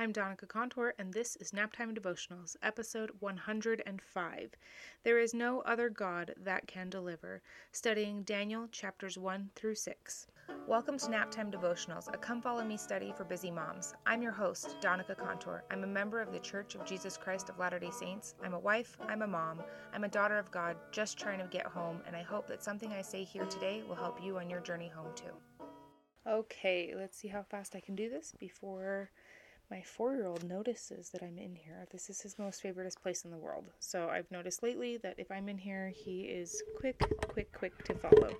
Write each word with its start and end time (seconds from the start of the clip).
I'm 0.00 0.12
Donica 0.12 0.46
Contour, 0.46 0.94
and 0.98 1.12
this 1.12 1.36
is 1.36 1.50
Naptime 1.50 1.94
Devotionals, 1.94 2.56
episode 2.62 3.10
105. 3.18 4.50
There 5.04 5.18
is 5.18 5.34
no 5.34 5.60
other 5.66 5.90
God 5.90 6.34
that 6.42 6.66
can 6.66 6.88
deliver, 6.88 7.42
studying 7.72 8.22
Daniel 8.22 8.66
chapters 8.68 9.18
1 9.18 9.50
through 9.54 9.74
6. 9.74 10.26
Welcome 10.66 10.96
to 10.96 11.06
Naptime 11.08 11.52
Devotionals, 11.52 12.08
a 12.14 12.16
come 12.16 12.40
follow 12.40 12.64
me 12.64 12.78
study 12.78 13.12
for 13.14 13.24
busy 13.24 13.50
moms. 13.50 13.92
I'm 14.06 14.22
your 14.22 14.32
host, 14.32 14.76
Donica 14.80 15.14
Contour. 15.14 15.64
I'm 15.70 15.84
a 15.84 15.86
member 15.86 16.22
of 16.22 16.32
the 16.32 16.40
Church 16.40 16.74
of 16.74 16.86
Jesus 16.86 17.18
Christ 17.18 17.50
of 17.50 17.58
Latter 17.58 17.78
day 17.78 17.90
Saints. 17.90 18.36
I'm 18.42 18.54
a 18.54 18.58
wife, 18.58 18.96
I'm 19.06 19.20
a 19.20 19.26
mom, 19.26 19.60
I'm 19.92 20.04
a 20.04 20.08
daughter 20.08 20.38
of 20.38 20.50
God, 20.50 20.78
just 20.92 21.18
trying 21.18 21.40
to 21.40 21.46
get 21.48 21.66
home, 21.66 22.00
and 22.06 22.16
I 22.16 22.22
hope 22.22 22.46
that 22.46 22.64
something 22.64 22.90
I 22.90 23.02
say 23.02 23.22
here 23.22 23.44
today 23.44 23.82
will 23.86 23.96
help 23.96 24.24
you 24.24 24.38
on 24.38 24.48
your 24.48 24.60
journey 24.60 24.88
home 24.88 25.12
too. 25.14 25.34
Okay, 26.26 26.94
let's 26.96 27.18
see 27.18 27.28
how 27.28 27.42
fast 27.42 27.74
I 27.76 27.80
can 27.80 27.94
do 27.94 28.08
this 28.08 28.32
before 28.38 29.10
my 29.70 29.80
four 29.82 30.14
year 30.14 30.26
old 30.26 30.42
notices 30.42 31.10
that 31.10 31.22
I'm 31.22 31.38
in 31.38 31.54
here. 31.54 31.86
This 31.92 32.10
is 32.10 32.20
his 32.20 32.38
most 32.38 32.62
favoriteest 32.62 33.00
place 33.00 33.24
in 33.24 33.30
the 33.30 33.38
world. 33.38 33.66
So 33.78 34.08
I've 34.08 34.30
noticed 34.30 34.62
lately 34.62 34.96
that 34.98 35.14
if 35.18 35.30
I'm 35.30 35.48
in 35.48 35.58
here, 35.58 35.92
he 35.94 36.22
is 36.22 36.60
quick, 36.76 37.00
quick, 37.28 37.52
quick 37.52 37.84
to 37.84 37.94
follow. 37.94 38.32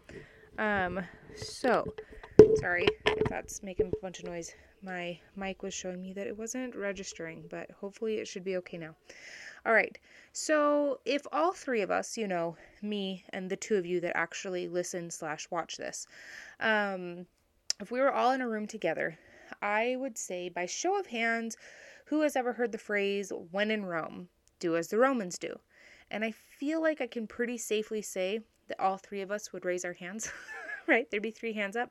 Um, 0.58 1.00
so 1.36 1.94
sorry 2.56 2.86
if 3.06 3.28
that's 3.28 3.62
making 3.62 3.86
a 3.86 4.02
bunch 4.02 4.18
of 4.18 4.24
noise. 4.24 4.52
My 4.82 5.20
mic 5.36 5.62
was 5.62 5.72
showing 5.72 6.02
me 6.02 6.12
that 6.14 6.26
it 6.26 6.36
wasn't 6.36 6.74
registering, 6.74 7.44
but 7.48 7.70
hopefully 7.70 8.16
it 8.16 8.26
should 8.26 8.44
be 8.44 8.56
okay 8.56 8.78
now. 8.78 8.96
All 9.64 9.72
right. 9.72 9.96
So 10.32 11.00
if 11.04 11.22
all 11.32 11.52
three 11.52 11.82
of 11.82 11.90
us, 11.90 12.16
you 12.16 12.26
know, 12.26 12.56
me 12.82 13.24
and 13.30 13.48
the 13.48 13.56
two 13.56 13.76
of 13.76 13.86
you 13.86 14.00
that 14.00 14.16
actually 14.16 14.68
listen 14.68 15.10
slash 15.10 15.46
watch 15.50 15.76
this, 15.76 16.06
um, 16.58 17.26
if 17.78 17.90
we 17.90 18.00
were 18.00 18.12
all 18.12 18.32
in 18.32 18.40
a 18.40 18.48
room 18.48 18.66
together 18.66 19.18
I 19.62 19.96
would 19.96 20.18
say, 20.18 20.48
by 20.48 20.66
show 20.66 20.98
of 20.98 21.06
hands, 21.06 21.56
who 22.06 22.22
has 22.22 22.36
ever 22.36 22.52
heard 22.52 22.72
the 22.72 22.78
phrase, 22.78 23.32
when 23.50 23.70
in 23.70 23.84
Rome, 23.84 24.28
do 24.58 24.76
as 24.76 24.88
the 24.88 24.98
Romans 24.98 25.38
do? 25.38 25.58
And 26.10 26.24
I 26.24 26.32
feel 26.32 26.82
like 26.82 27.00
I 27.00 27.06
can 27.06 27.26
pretty 27.26 27.56
safely 27.56 28.02
say 28.02 28.40
that 28.68 28.80
all 28.80 28.96
three 28.96 29.20
of 29.20 29.30
us 29.30 29.52
would 29.52 29.64
raise 29.64 29.84
our 29.84 29.92
hands, 29.92 30.32
right? 30.86 31.10
There'd 31.10 31.22
be 31.22 31.30
three 31.30 31.52
hands 31.52 31.76
up. 31.76 31.90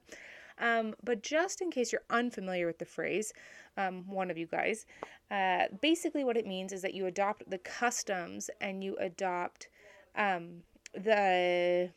Um, 0.60 0.94
but 1.04 1.24
just 1.24 1.62
in 1.62 1.72
case 1.72 1.92
you're 1.92 2.02
unfamiliar 2.10 2.68
with 2.68 2.80
the 2.80 2.86
phrase, 2.86 3.32
um, 3.78 4.04
one 4.08 4.30
of 4.30 4.38
you 4.38 4.46
guys, 4.46 4.86
uh, 5.32 5.66
basically 5.82 6.24
what 6.24 6.38
it 6.38 6.46
means 6.46 6.74
is 6.74 6.82
that 6.82 6.94
you 6.94 7.06
adopt 7.06 7.50
the 7.50 7.60
customs 7.60 8.50
and 8.60 8.84
you 8.84 8.98
adopt 8.98 9.70
um, 10.16 10.64
the 10.94 11.92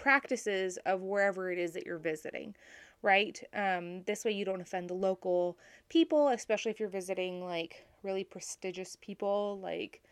practices 0.00 0.78
of 0.86 1.02
wherever 1.02 1.50
it 1.50 1.58
is 1.58 1.72
that 1.72 1.84
you're 1.84 1.98
visiting 1.98 2.54
right? 3.02 3.42
Um, 3.54 4.02
this 4.02 4.24
way 4.24 4.32
you 4.32 4.44
don't 4.44 4.60
offend 4.60 4.90
the 4.90 4.94
local 4.94 5.56
people, 5.88 6.28
especially 6.28 6.70
if 6.70 6.80
you're 6.80 6.88
visiting 6.88 7.44
like 7.44 7.86
really 8.02 8.24
prestigious 8.24 8.96
people, 9.00 9.58
like, 9.62 10.02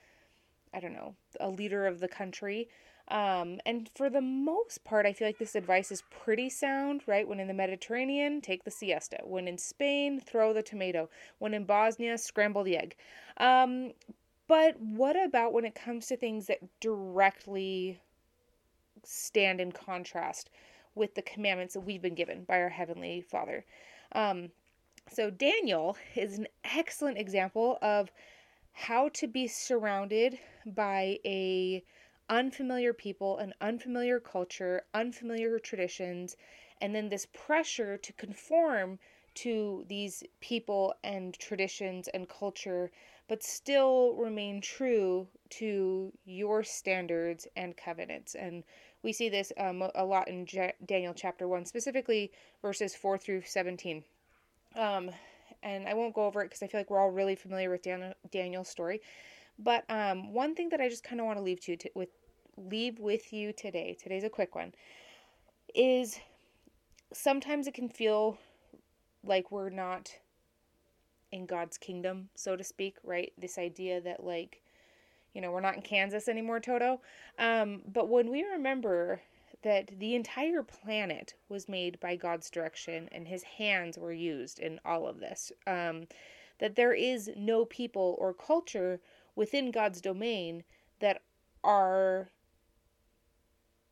I 0.73 0.81
don't 0.81 0.95
know, 0.95 1.15
a 1.41 1.49
leader 1.49 1.87
of 1.87 2.01
the 2.01 2.09
country. 2.09 2.69
Um, 3.09 3.61
and 3.65 3.89
for 3.95 4.11
the 4.11 4.21
most 4.21 4.83
part, 4.85 5.07
I 5.07 5.13
feel 5.13 5.29
like 5.29 5.39
this 5.39 5.55
advice 5.55 5.93
is 5.93 6.03
pretty 6.11 6.51
sound, 6.51 7.03
right? 7.07 7.27
When 7.27 7.39
in 7.39 7.47
the 7.47 7.55
Mediterranean, 7.55 8.41
take 8.41 8.65
the 8.65 8.71
siesta. 8.71 9.19
When 9.23 9.47
in 9.47 9.59
Spain, 9.59 10.21
throw 10.21 10.53
the 10.53 10.63
tomato. 10.63 11.09
When 11.39 11.55
in 11.55 11.65
Bosnia, 11.65 12.19
scramble 12.19 12.65
the 12.65 12.77
egg. 12.77 12.97
Um, 13.37 13.93
but 14.49 14.81
what 14.81 15.17
about 15.17 15.53
when 15.53 15.65
it 15.65 15.75
comes 15.75 16.07
to 16.07 16.17
things 16.17 16.47
that 16.47 16.59
directly 16.81 18.01
stand 19.05 19.61
in 19.61 19.73
contrast 19.73 20.51
with 20.95 21.15
the 21.15 21.23
commandments 21.23 21.75
that 21.75 21.81
we've 21.81 22.03
been 22.03 22.15
given 22.15 22.45
by 22.45 22.61
our 22.61 22.69
Heavenly 22.69 23.21
Father. 23.21 23.65
Um, 24.13 24.51
so, 25.13 25.31
Daniel 25.31 25.97
is 26.15 26.39
an 26.39 26.49
excellent 26.65 27.19
example 27.19 27.79
of 27.83 28.11
how 28.73 29.09
to 29.11 29.27
be 29.27 29.47
surrounded 29.47 30.39
by 30.67 31.19
a 31.25 31.85
unfamiliar 32.29 32.93
people, 32.93 33.39
an 33.39 33.55
unfamiliar 33.61 34.19
culture, 34.19 34.83
unfamiliar 34.95 35.59
traditions, 35.59 36.37
and 36.81 36.95
then 36.95 37.09
this 37.09 37.27
pressure 37.33 37.97
to 37.97 38.13
conform 38.15 38.99
to 39.37 39.85
these 39.89 40.23
people 40.41 40.95
and 41.05 41.39
traditions 41.39 42.09
and 42.09 42.29
culture, 42.29 42.91
but 43.29 43.43
still 43.43 44.15
remain 44.15 44.61
true 44.61 45.27
to 45.51 46.13
your 46.25 46.63
standards 46.63 47.47
and 47.57 47.77
covenants. 47.77 48.35
And 48.35 48.65
we 49.03 49.13
see 49.13 49.29
this 49.29 49.53
um, 49.59 49.83
a 49.95 50.05
lot 50.05 50.29
in 50.29 50.47
Daniel 50.87 51.15
chapter 51.15 51.47
1, 51.49 51.65
specifically 51.67 52.33
verses 52.63 52.95
4 52.95 53.19
through 53.19 53.43
17. 53.45 54.03
Um, 54.75 55.11
and 55.63 55.89
I 55.89 55.95
won't 55.95 56.15
go 56.15 56.27
over 56.27 56.43
it 56.43 56.47
because 56.47 56.63
I 56.63 56.67
feel 56.67 56.81
like 56.81 56.91
we're 56.91 57.01
all 57.01 57.11
really 57.11 57.35
familiar 57.35 57.71
with 57.71 57.83
Dan- 57.83 58.15
Daniel's 58.31 58.69
story. 58.69 59.01
But 59.59 59.85
um, 59.89 60.33
one 60.33 60.55
thing 60.55 60.69
that 60.71 60.81
I 60.81 60.89
just 60.89 61.05
kind 61.05 61.21
of 61.21 61.27
want 61.27 61.39
to 61.39 61.43
leave 61.43 61.61
to, 61.61 61.77
to 61.77 61.91
with 61.95 62.11
leave 62.57 62.99
with 62.99 63.33
you 63.33 63.53
today. 63.53 63.97
Today's 64.01 64.25
a 64.25 64.29
quick 64.29 64.55
one. 64.55 64.73
Is 65.75 66.19
sometimes 67.13 67.67
it 67.67 67.75
can 67.75 67.89
feel 67.89 68.39
like 69.27 69.51
we're 69.51 69.71
not 69.71 70.11
in 71.33 71.47
God's 71.47 71.77
kingdom, 71.77 72.29
so 72.35 72.57
to 72.57 72.65
speak, 72.65 72.97
right? 73.05 73.33
This 73.39 73.59
idea 73.59 74.01
that 74.01 74.25
like 74.25 74.63
you 75.37 75.43
know, 75.43 75.51
we're 75.51 75.61
not 75.61 75.75
in 75.77 75.83
Kansas 75.83 76.29
anymore, 76.29 76.61
Toto. 76.61 77.03
Um, 77.39 77.83
but 77.87 78.09
when 78.09 78.31
we 78.31 78.43
remember 78.43 79.21
that 79.63 79.91
the 79.99 80.15
entire 80.15 80.63
planet 80.63 81.35
was 81.51 81.69
made 81.69 82.01
by 82.01 82.17
God's 82.17 82.49
direction 82.49 83.11
and 83.13 83.29
his 83.29 83.43
hands 83.43 83.99
were 83.99 84.15
used 84.15 84.59
in 84.59 84.81
all 84.83 85.07
of 85.07 85.21
this, 85.21 85.53
um, 85.67 86.05
that 86.59 86.75
there 86.75 86.95
is 86.95 87.31
no 87.37 87.67
people 87.67 88.17
or 88.19 88.33
culture 88.33 88.99
within 89.35 89.71
God's 89.71 90.01
domain 90.01 90.65
that 91.01 91.21
are 91.63 92.31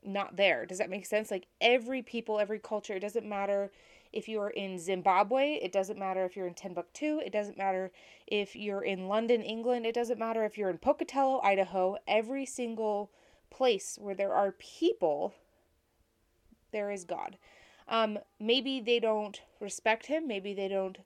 not 0.02 0.36
there. 0.36 0.64
Does 0.64 0.78
that 0.78 0.88
make 0.88 1.04
sense? 1.04 1.30
Like 1.30 1.46
every 1.60 2.00
people, 2.00 2.40
every 2.40 2.58
culture, 2.58 2.94
it 2.94 3.00
doesn't 3.00 3.28
matter 3.28 3.70
if 4.14 4.28
you're 4.28 4.50
in 4.50 4.78
Zimbabwe, 4.78 5.54
it 5.60 5.72
doesn't 5.72 5.98
matter 5.98 6.24
if 6.24 6.36
you're 6.36 6.46
in 6.46 6.54
Timbuktu, 6.54 7.18
it 7.18 7.32
doesn't 7.32 7.58
matter 7.58 7.90
if 8.28 8.54
you're 8.54 8.84
in 8.84 9.08
London, 9.08 9.42
England, 9.42 9.84
it 9.84 9.94
doesn't 9.94 10.20
matter 10.20 10.44
if 10.44 10.56
you're 10.56 10.70
in 10.70 10.78
Pocatello, 10.78 11.40
Idaho, 11.42 11.96
every 12.06 12.46
single 12.46 13.10
place 13.50 13.98
where 14.00 14.14
there 14.14 14.32
are 14.32 14.52
people, 14.52 15.34
there 16.70 16.92
is 16.92 17.04
God. 17.04 17.36
Um, 17.88 18.20
maybe 18.38 18.80
they 18.80 19.00
don't 19.00 19.42
respect 19.60 20.06
him, 20.06 20.28
maybe 20.28 20.54
they 20.54 20.68
don't 20.68 20.98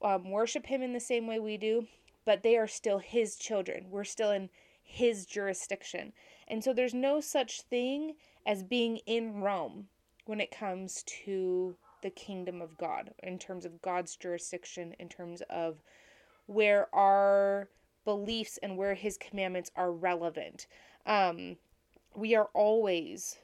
um, 0.00 0.30
worship 0.30 0.66
him 0.66 0.82
in 0.82 0.92
the 0.92 1.00
same 1.00 1.26
way 1.26 1.40
we 1.40 1.56
do, 1.56 1.88
but 2.24 2.44
they 2.44 2.56
are 2.56 2.68
still 2.68 2.98
his 2.98 3.34
children. 3.34 3.86
We're 3.90 4.04
still 4.04 4.30
in 4.30 4.50
his 4.84 5.26
jurisdiction. 5.26 6.12
And 6.46 6.62
so 6.62 6.72
there's 6.72 6.94
no 6.94 7.20
such 7.20 7.62
thing 7.62 8.14
as 8.46 8.62
being 8.62 8.98
in 8.98 9.40
Rome 9.40 9.88
when 10.26 10.40
it 10.40 10.52
comes 10.52 11.02
to 11.24 11.76
the 12.06 12.10
kingdom 12.10 12.62
of 12.62 12.78
God, 12.78 13.10
in 13.24 13.36
terms 13.36 13.64
of 13.64 13.82
God's 13.82 14.14
jurisdiction, 14.14 14.94
in 15.00 15.08
terms 15.08 15.42
of 15.50 15.82
where 16.46 16.86
our 16.94 17.68
beliefs 18.04 18.60
and 18.62 18.76
where 18.78 18.94
his 18.94 19.18
commandments 19.18 19.72
are 19.74 19.90
relevant. 19.90 20.68
Um, 21.04 21.56
we 22.14 22.36
are 22.36 22.48
always 22.54 23.38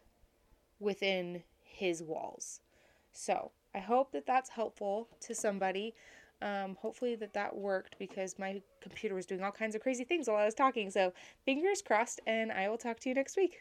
within 0.79 1.43
his 1.65 2.05
walls. 2.05 2.61
So 3.11 3.51
I 3.75 3.81
hope 3.81 4.13
that 4.13 4.27
that's 4.27 4.51
helpful 4.51 5.09
to 5.23 5.35
somebody. 5.35 5.93
Um, 6.41 6.77
hopefully 6.81 7.17
that 7.17 7.35
that 7.35 7.57
worked 7.57 7.97
because 7.99 8.39
my 8.39 8.63
computer 8.81 9.17
was 9.17 9.27
doing 9.27 9.43
all 9.43 9.51
kinds 9.51 9.75
of 9.75 9.83
crazy 9.83 10.05
things 10.05 10.29
while 10.29 10.37
I 10.37 10.45
was 10.45 10.55
talking. 10.55 10.89
So 10.89 11.13
fingers 11.45 11.83
crossed, 11.83 12.21
and 12.29 12.53
I 12.53 12.69
will 12.69 12.79
talk 12.79 13.01
to 13.01 13.09
you 13.09 13.17
next 13.17 13.37
week. 13.37 13.51